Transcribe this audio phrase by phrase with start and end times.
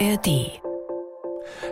[0.00, 0.60] ARD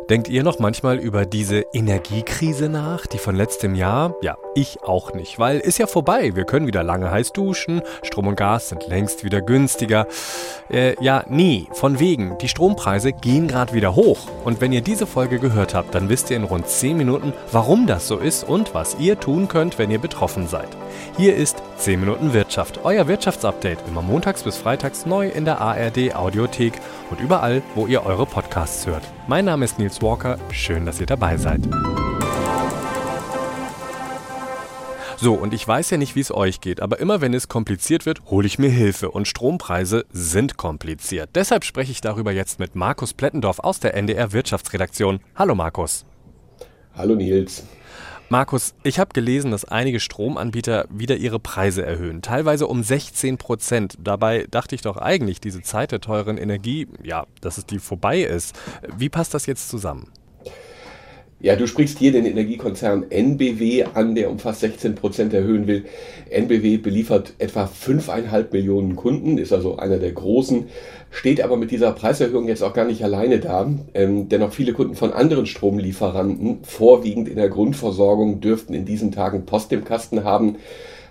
[0.08, 4.14] Denkt ihr noch manchmal über diese Energiekrise nach, die von letztem Jahr?
[4.21, 6.35] Ja, ich auch nicht, weil ist ja vorbei.
[6.35, 10.07] Wir können wieder lange heiß duschen, Strom und Gas sind längst wieder günstiger.
[10.71, 12.37] Äh, ja, nie, von wegen.
[12.39, 14.29] Die Strompreise gehen gerade wieder hoch.
[14.45, 17.86] Und wenn ihr diese Folge gehört habt, dann wisst ihr in rund 10 Minuten, warum
[17.86, 20.68] das so ist und was ihr tun könnt, wenn ihr betroffen seid.
[21.16, 26.15] Hier ist 10 Minuten Wirtschaft, euer Wirtschaftsupdate, immer montags bis freitags neu in der ARD
[26.15, 26.75] Audiothek
[27.11, 29.02] und überall, wo ihr eure Podcasts hört.
[29.27, 31.61] Mein Name ist Nils Walker, schön, dass ihr dabei seid.
[35.16, 38.06] So, und ich weiß ja nicht, wie es euch geht, aber immer wenn es kompliziert
[38.06, 41.30] wird, hole ich mir Hilfe und Strompreise sind kompliziert.
[41.34, 45.19] Deshalb spreche ich darüber jetzt mit Markus Plettendorf aus der NDR Wirtschaftsredaktion.
[45.34, 46.05] Hallo Markus.
[46.95, 47.64] Hallo Nils.
[48.32, 53.98] Markus, ich habe gelesen, dass einige Stromanbieter wieder ihre Preise erhöhen, teilweise um 16 Prozent.
[54.02, 58.22] Dabei dachte ich doch eigentlich, diese Zeit der teuren Energie, ja, dass es die vorbei
[58.22, 58.58] ist.
[58.97, 60.11] Wie passt das jetzt zusammen?
[61.43, 65.87] Ja, du sprichst hier den Energiekonzern NBW an, der um fast 16 Prozent erhöhen will.
[66.31, 70.67] NBW beliefert etwa 5,5 Millionen Kunden, ist also einer der großen,
[71.11, 73.69] steht aber mit dieser Preiserhöhung jetzt auch gar nicht alleine da.
[73.93, 79.11] Ähm, denn auch viele Kunden von anderen Stromlieferanten, vorwiegend in der Grundversorgung, dürften in diesen
[79.11, 80.59] Tagen Post im Kasten haben.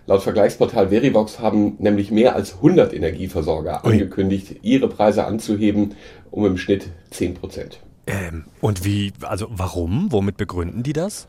[0.07, 5.95] Laut Vergleichsportal Verivox haben nämlich mehr als 100 Energieversorger angekündigt, ihre Preise anzuheben
[6.31, 7.81] um im Schnitt 10 Prozent.
[8.11, 10.11] Ähm, und wie, also warum?
[10.11, 11.27] Womit begründen die das?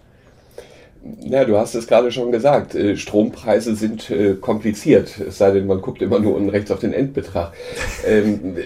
[1.20, 2.76] Ja, du hast es gerade schon gesagt.
[2.76, 6.80] Äh, Strompreise sind äh, kompliziert, es sei denn, man guckt immer nur unten rechts auf
[6.80, 7.52] den Endbetrag.
[8.04, 8.56] Ähm,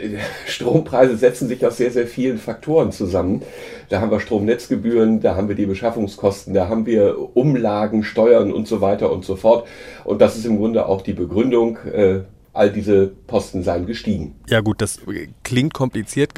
[0.47, 3.43] Strompreise setzen sich aus sehr, sehr vielen Faktoren zusammen.
[3.91, 8.67] Da haben wir Stromnetzgebühren, da haben wir die Beschaffungskosten, da haben wir Umlagen, Steuern und
[8.67, 9.69] so weiter und so fort.
[10.05, 12.21] Und das ist im Grunde auch die Begründung, äh,
[12.57, 14.35] all diese Posten seien gestiegen.
[14.49, 15.01] Ja gut, das
[15.45, 16.33] klingt kompliziert,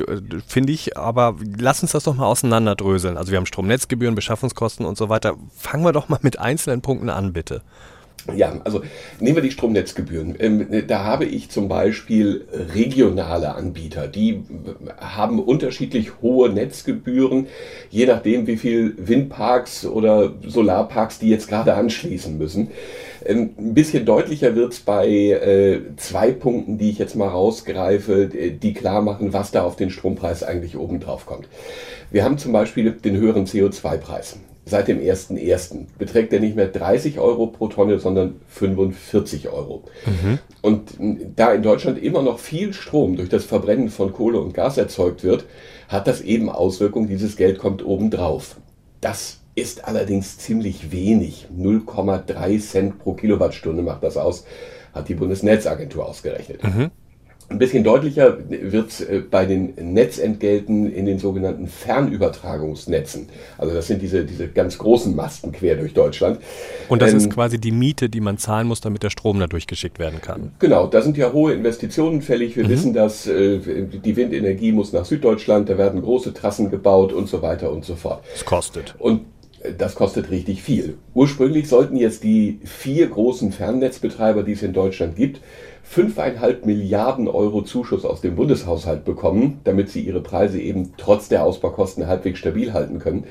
[0.47, 3.17] finde ich, aber lass uns das doch mal auseinanderdröseln.
[3.17, 5.37] Also wir haben Stromnetzgebühren, Beschaffungskosten und so weiter.
[5.57, 7.63] Fangen wir doch mal mit einzelnen Punkten an, bitte.
[8.37, 8.83] Ja, also
[9.21, 10.35] nehmen wir die Stromnetzgebühren.
[10.39, 14.43] Ähm, da habe ich zum Beispiel regionale Anbieter, die
[14.99, 17.47] haben unterschiedlich hohe Netzgebühren,
[17.91, 22.69] je nachdem, wie viel Windparks oder Solarparks die jetzt gerade anschließen müssen.
[23.25, 28.27] Ähm, ein bisschen deutlicher wird es bei äh, zwei Punkten, die ich jetzt mal rausgreife,
[28.27, 31.49] die klar machen, was da auf den Strompreis eigentlich oben drauf kommt.
[32.11, 35.87] Wir haben zum Beispiel den höheren CO2-Preis seit dem 1.1.
[35.99, 39.85] beträgt er nicht mehr 30 Euro pro Tonne, sondern 45 Euro.
[40.07, 40.39] Mhm.
[40.61, 40.93] Und
[41.37, 45.25] da in Deutschland immer noch viel Strom durch das Verbrennen von Kohle und Gas erzeugt
[45.25, 45.47] wird,
[45.89, 47.09] hat das eben Auswirkungen.
[47.09, 48.57] Dieses Geld kommt obendrauf.
[49.01, 51.49] Das ist allerdings ziemlich wenig.
[51.57, 54.45] 0,3 Cent pro Kilowattstunde macht das aus,
[54.93, 56.63] hat die Bundesnetzagentur ausgerechnet.
[56.63, 56.91] Mhm.
[57.51, 63.31] Ein bisschen deutlicher wird es äh, bei den Netzentgelten in den sogenannten Fernübertragungsnetzen.
[63.57, 66.41] Also das sind diese, diese ganz großen Masten quer durch Deutschland.
[66.91, 69.47] Und das ähm, ist quasi die Miete, die man zahlen muss, damit der Strom da
[69.47, 70.53] durchgeschickt werden kann.
[70.59, 72.55] Genau, da sind ja hohe Investitionen fällig.
[72.55, 72.69] Wir mhm.
[72.69, 77.41] wissen, dass äh, die Windenergie muss nach Süddeutschland, da werden große Trassen gebaut und so
[77.41, 78.23] weiter und so fort.
[78.35, 78.95] Es kostet.
[78.99, 79.23] Und
[79.77, 80.99] das kostet richtig viel.
[81.15, 85.41] Ursprünglich sollten jetzt die vier großen Fernnetzbetreiber, die es in Deutschland gibt,
[85.95, 91.45] 5,5 Milliarden Euro Zuschuss aus dem Bundeshaushalt bekommen, damit sie ihre Preise eben trotz der
[91.45, 93.25] Ausbaukosten halbwegs stabil halten können.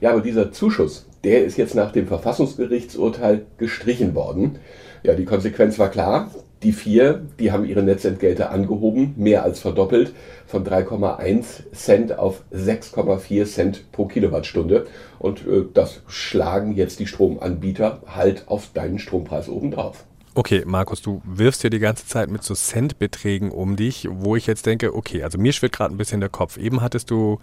[0.00, 4.58] Ja, aber dieser Zuschuss, der ist jetzt nach dem Verfassungsgerichtsurteil gestrichen worden.
[5.02, 6.30] Ja, die Konsequenz war klar.
[6.66, 10.12] Die vier, die haben ihre Netzentgelte angehoben, mehr als verdoppelt,
[10.48, 14.88] von 3,1 Cent auf 6,4 Cent pro Kilowattstunde.
[15.20, 20.06] Und äh, das schlagen jetzt die Stromanbieter halt auf deinen Strompreis obendrauf.
[20.34, 24.48] Okay, Markus, du wirfst ja die ganze Zeit mit so Centbeträgen um dich, wo ich
[24.48, 26.56] jetzt denke, okay, also mir schwirrt gerade ein bisschen der Kopf.
[26.56, 27.38] Eben hattest du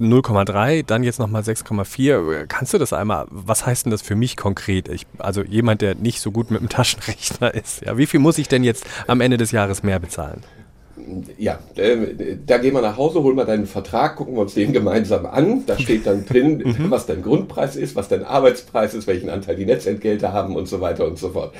[0.00, 2.46] 0,3, dann jetzt nochmal 6,4.
[2.46, 4.88] Kannst du das einmal, was heißt denn das für mich konkret?
[4.88, 7.82] Ich, also jemand, der nicht so gut mit dem Taschenrechner ist.
[7.82, 10.42] Ja, wie viel muss ich denn jetzt am Ende des Jahres mehr bezahlen?
[11.38, 14.72] ja, äh, da gehen wir nach Hause, holen wir deinen Vertrag, gucken wir uns den
[14.72, 15.64] gemeinsam an.
[15.66, 16.90] Da steht dann drin, mhm.
[16.90, 20.80] was dein Grundpreis ist, was dein Arbeitspreis ist, welchen Anteil die Netzentgelte haben und so
[20.80, 21.54] weiter und so fort.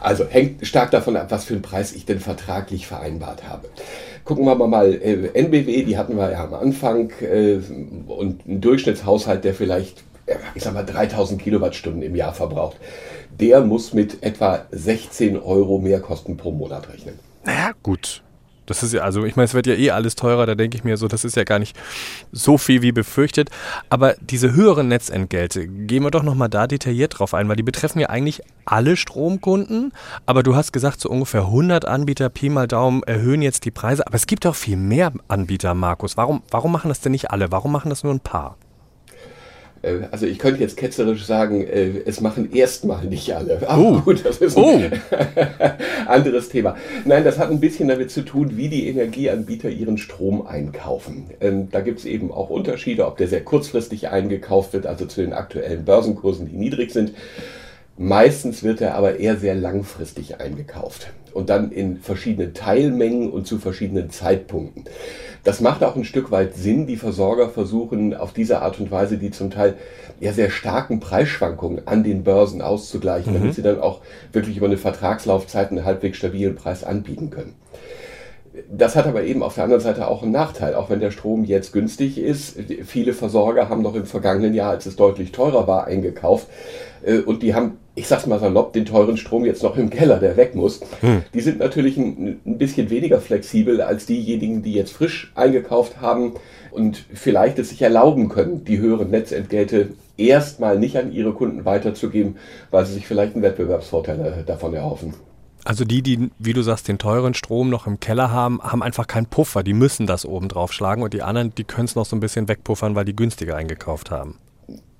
[0.00, 3.68] Also hängt stark davon ab, was für einen Preis ich denn vertraglich vereinbart habe.
[4.24, 7.58] Gucken wir mal, äh, NBW, die hatten wir ja am Anfang äh,
[8.06, 10.04] und ein Durchschnittshaushalt, der vielleicht,
[10.54, 12.76] ich sag mal, 3000 Kilowattstunden im Jahr verbraucht,
[13.40, 17.18] der muss mit etwa 16 Euro Mehrkosten pro Monat rechnen.
[17.44, 18.22] Naja, gut
[18.68, 20.84] Das ist ja, also ich meine, es wird ja eh alles teurer, da denke ich
[20.84, 21.76] mir so, das ist ja gar nicht
[22.32, 23.50] so viel wie befürchtet.
[23.88, 28.00] Aber diese höheren Netzentgelte, gehen wir doch nochmal da detailliert drauf ein, weil die betreffen
[28.00, 29.92] ja eigentlich alle Stromkunden.
[30.26, 34.06] Aber du hast gesagt, so ungefähr 100 Anbieter, Pi mal Daumen, erhöhen jetzt die Preise.
[34.06, 36.16] Aber es gibt auch viel mehr Anbieter, Markus.
[36.16, 37.50] Warum, warum machen das denn nicht alle?
[37.50, 38.56] Warum machen das nur ein paar?
[39.88, 43.68] Äh, also ich könnte jetzt ketzerisch sagen, äh, es machen erstmal nicht alle.
[43.68, 44.00] Aber oh.
[44.00, 44.80] gut, das ist ein oh.
[46.06, 46.76] anderes Thema.
[47.04, 51.26] Nein, das hat ein bisschen damit zu tun, wie die Energieanbieter ihren Strom einkaufen.
[51.40, 55.20] Ähm, da gibt es eben auch Unterschiede, ob der sehr kurzfristig eingekauft wird, also zu
[55.20, 57.12] den aktuellen Börsenkursen, die niedrig sind.
[58.00, 63.58] Meistens wird er aber eher sehr langfristig eingekauft und dann in verschiedenen Teilmengen und zu
[63.58, 64.84] verschiedenen Zeitpunkten.
[65.42, 66.86] Das macht auch ein Stück weit Sinn.
[66.86, 69.74] Die Versorger versuchen auf diese Art und Weise die zum Teil
[70.20, 73.38] ja sehr starken Preisschwankungen an den Börsen auszugleichen, mhm.
[73.38, 74.00] damit sie dann auch
[74.32, 77.56] wirklich über eine Vertragslaufzeit einen halbwegs stabilen Preis anbieten können.
[78.70, 81.44] Das hat aber eben auf der anderen Seite auch einen Nachteil, auch wenn der Strom
[81.44, 82.56] jetzt günstig ist.
[82.84, 86.48] Viele Versorger haben noch im vergangenen Jahr, als es deutlich teurer war, eingekauft.
[87.04, 90.18] Äh, und die haben, ich sag's mal salopp, den teuren Strom jetzt noch im Keller,
[90.18, 90.80] der weg muss.
[91.00, 91.22] Hm.
[91.34, 96.34] Die sind natürlich ein, ein, bisschen weniger flexibel als diejenigen, die jetzt frisch eingekauft haben
[96.70, 102.36] und vielleicht es sich erlauben können, die höheren Netzentgelte erstmal nicht an ihre Kunden weiterzugeben,
[102.70, 105.14] weil sie sich vielleicht einen Wettbewerbsvorteil äh, davon erhoffen.
[105.64, 109.06] Also die, die, wie du sagst, den teuren Strom noch im Keller haben, haben einfach
[109.06, 109.62] keinen Puffer.
[109.62, 112.20] Die müssen das oben drauf schlagen und die anderen, die können es noch so ein
[112.20, 114.36] bisschen wegpuffern, weil die günstiger eingekauft haben.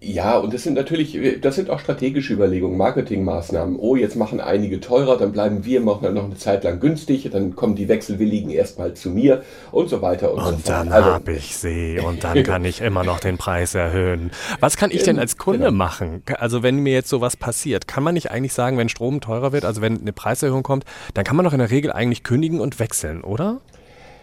[0.01, 3.77] Ja, und das sind natürlich, das sind auch strategische Überlegungen, Marketingmaßnahmen.
[3.81, 7.75] Oh, jetzt machen einige teurer, dann bleiben wir noch eine Zeit lang günstig, dann kommen
[7.75, 9.43] die Wechselwilligen erstmal zu mir
[9.73, 12.81] und so weiter und, und so dann also, habe ich sie und dann kann ich
[12.81, 14.31] immer noch den Preis erhöhen.
[14.61, 15.73] Was kann ich denn ähm, als Kunde genau.
[15.73, 16.23] machen?
[16.39, 19.65] Also wenn mir jetzt sowas passiert, kann man nicht eigentlich sagen, wenn Strom teurer wird,
[19.65, 20.85] also wenn eine Preiserhöhung kommt,
[21.15, 23.61] dann kann man doch in der Regel eigentlich kündigen und wechseln, oder?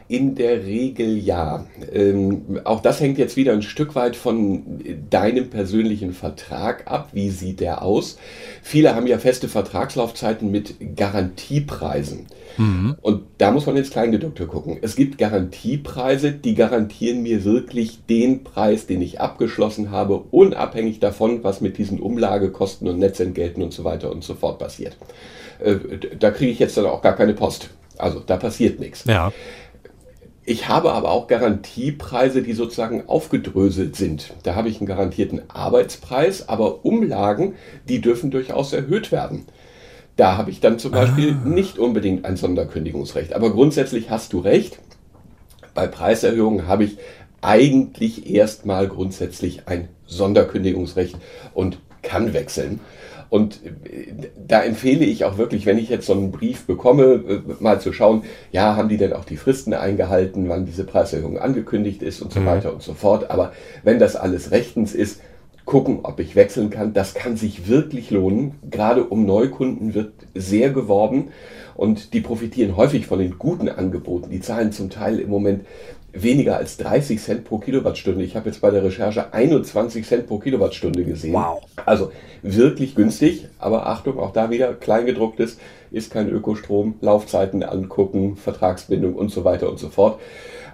[0.07, 1.66] In der Regel ja.
[1.92, 4.80] Ähm, auch das hängt jetzt wieder ein Stück weit von
[5.10, 7.10] deinem persönlichen Vertrag ab.
[7.13, 8.18] Wie sieht der aus?
[8.62, 12.28] Viele haben ja feste Vertragslaufzeiten mit Garantiepreisen.
[12.57, 12.96] Mhm.
[13.02, 14.78] Und da muss man ins Kleingedruckte gucken.
[14.81, 21.44] Es gibt Garantiepreise, die garantieren mir wirklich den Preis, den ich abgeschlossen habe, unabhängig davon,
[21.44, 24.98] was mit diesen Umlagekosten und Netzentgelten und so weiter und so fort passiert.
[25.60, 25.75] Äh,
[26.19, 27.72] da kriege ich jetzt dann auch gar keine Post.
[27.98, 29.06] Also da passiert nichts.
[29.06, 29.31] Ja.
[30.47, 34.33] Ich habe aber auch Garantiepreise, die sozusagen aufgedröselt sind.
[34.44, 37.56] Da habe ich einen garantierten Arbeitspreis, aber Umlagen,
[37.89, 39.45] die dürfen durchaus erhöht werden.
[40.18, 41.47] Da habe ich dann zum Beispiel ah.
[41.47, 43.33] nicht unbedingt ein Sonderkündigungsrecht.
[43.33, 44.80] Aber grundsätzlich hast du recht.
[45.74, 46.98] Bei Preiserhöhungen habe ich
[47.41, 51.18] eigentlich erstmal grundsätzlich ein Sonderkündigungsrecht
[51.53, 52.80] und kann wechseln.
[53.36, 54.14] Und äh,
[54.48, 57.92] da empfehle ich auch wirklich, wenn ich jetzt so einen Brief bekomme, äh, mal zu
[57.92, 58.24] schauen,
[58.54, 62.40] ja, haben die denn auch die Fristen eingehalten, wann diese Preiserhöhung angekündigt ist und so
[62.40, 62.46] mhm.
[62.46, 63.30] weiter und so fort.
[63.32, 63.52] Aber
[63.84, 65.20] wenn das alles rechtens ist,
[65.66, 66.94] gucken, ob ich wechseln kann.
[66.94, 68.54] Das kann sich wirklich lohnen.
[68.72, 71.30] Gerade um Neukunden wird sehr geworben
[71.76, 74.30] und die profitieren häufig von den guten Angeboten.
[74.30, 75.66] Die zahlen zum Teil im Moment
[76.15, 78.23] weniger als 30 Cent pro Kilowattstunde.
[78.23, 81.33] Ich habe jetzt bei der Recherche 21 Cent pro Kilowattstunde gesehen.
[81.33, 81.62] Wow.
[81.85, 85.57] Also wirklich günstig, aber Achtung, auch da wieder kleingedrucktes,
[85.91, 90.19] ist kein Ökostrom, Laufzeiten angucken, Vertragsbindung und so weiter und so fort.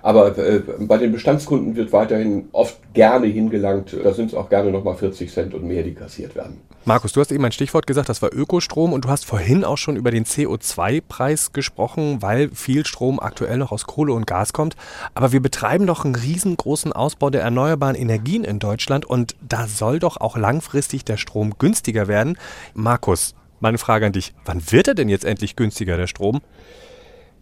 [0.03, 3.95] Aber äh, bei den Bestandskunden wird weiterhin oft gerne hingelangt.
[4.03, 6.61] Da sind es auch gerne nochmal 40 Cent und mehr, die kassiert werden.
[6.83, 9.77] Markus, du hast eben ein Stichwort gesagt, das war Ökostrom und du hast vorhin auch
[9.77, 14.75] schon über den CO2-Preis gesprochen, weil viel Strom aktuell noch aus Kohle und Gas kommt.
[15.13, 19.99] Aber wir betreiben doch einen riesengroßen Ausbau der erneuerbaren Energien in Deutschland und da soll
[19.99, 22.35] doch auch langfristig der Strom günstiger werden.
[22.73, 26.41] Markus, meine Frage an dich, wann wird er denn jetzt endlich günstiger, der Strom?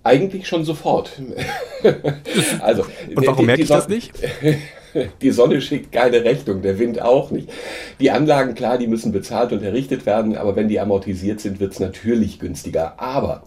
[0.04, 1.22] Eigentlich schon sofort.
[2.60, 2.86] also,
[3.16, 4.12] Und warum merke ich das nicht?
[5.22, 7.50] Die Sonne schickt keine Rechnung, der Wind auch nicht.
[8.00, 11.74] Die Anlagen, klar, die müssen bezahlt und errichtet werden, aber wenn die amortisiert sind, wird
[11.74, 13.00] es natürlich günstiger.
[13.00, 13.43] Aber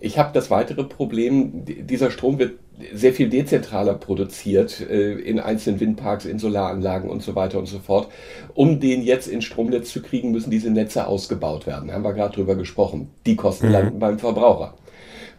[0.00, 2.58] ich habe das weitere Problem, dieser Strom wird
[2.92, 7.80] sehr viel dezentraler produziert äh, in einzelnen Windparks, in Solaranlagen und so weiter und so
[7.80, 8.08] fort.
[8.54, 11.92] Um den jetzt ins Stromnetz zu kriegen, müssen diese Netze ausgebaut werden.
[11.92, 13.10] Haben wir gerade drüber gesprochen.
[13.26, 13.72] Die Kosten mhm.
[13.72, 14.74] landen beim Verbraucher.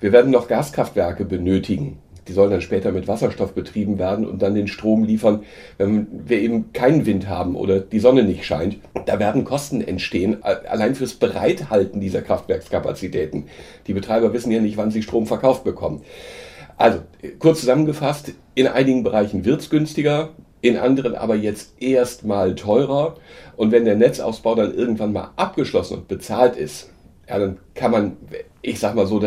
[0.02, 2.00] Wir werden noch Gaskraftwerke benötigen.
[2.30, 5.44] Die sollen dann später mit Wasserstoff betrieben werden und dann den Strom liefern,
[5.80, 8.78] wenn wir eben keinen Wind haben oder die Sonne nicht scheint.
[9.08, 13.46] Da werden Kosten entstehen, allein fürs Bereithalten dieser Kraftwerkskapazitäten.
[13.88, 16.04] Die Betreiber wissen ja nicht, wann sie Strom verkauft bekommen.
[16.78, 17.00] Also,
[17.40, 20.30] kurz zusammengefasst, in einigen Bereichen wird es günstiger,
[20.62, 23.16] in anderen aber jetzt erstmal teurer.
[23.58, 26.92] Und wenn der Netzausbau dann irgendwann mal abgeschlossen und bezahlt ist,
[27.30, 28.18] ja, dann kann man,
[28.62, 29.22] ich sag mal so,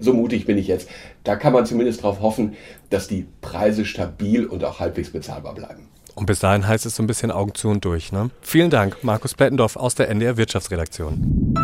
[0.00, 0.88] so mutig bin ich jetzt,
[1.24, 2.54] da kann man zumindest darauf hoffen,
[2.90, 5.88] dass die Preise stabil und auch halbwegs bezahlbar bleiben.
[6.14, 8.12] Und bis dahin heißt es so ein bisschen Augen zu und durch.
[8.12, 8.30] Ne?
[8.40, 11.54] Vielen Dank, Markus Plettendorf aus der NDR Wirtschaftsredaktion.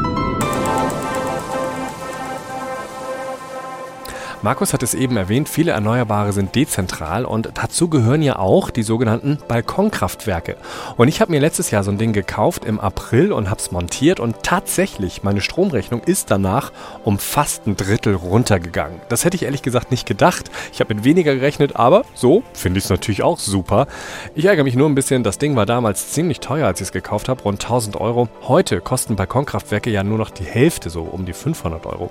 [4.45, 8.83] Markus hat es eben erwähnt, viele Erneuerbare sind dezentral und dazu gehören ja auch die
[8.83, 10.59] sogenannten Balkonkraftwerke.
[10.99, 13.73] Und ich habe mir letztes Jahr so ein Ding gekauft im April und habe es
[13.73, 16.73] montiert und tatsächlich, meine Stromrechnung ist danach
[17.05, 19.01] um fast ein Drittel runtergegangen.
[19.09, 20.51] Das hätte ich ehrlich gesagt nicht gedacht.
[20.75, 23.87] Ich habe mit weniger gerechnet, aber so finde ich es natürlich auch super.
[24.35, 26.93] Ich ärgere mich nur ein bisschen, das Ding war damals ziemlich teuer, als ich es
[26.93, 28.29] gekauft habe, rund 1000 Euro.
[28.43, 32.11] Heute kosten Balkonkraftwerke ja nur noch die Hälfte, so um die 500 Euro.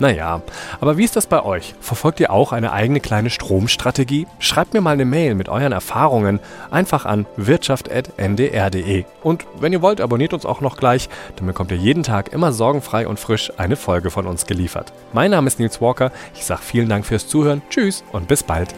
[0.00, 0.42] Naja,
[0.80, 1.67] aber wie ist das bei euch?
[1.80, 4.26] Verfolgt ihr auch eine eigene kleine Stromstrategie?
[4.38, 9.04] Schreibt mir mal eine Mail mit euren Erfahrungen einfach an wirtschaft.ndr.de.
[9.22, 12.52] Und wenn ihr wollt, abonniert uns auch noch gleich, dann bekommt ihr jeden Tag immer
[12.52, 14.92] sorgenfrei und frisch eine Folge von uns geliefert.
[15.12, 18.74] Mein Name ist Nils Walker, ich sage vielen Dank fürs Zuhören, tschüss und bis bald.